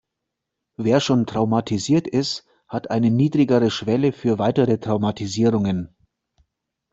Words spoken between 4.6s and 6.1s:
Traumatisierungen.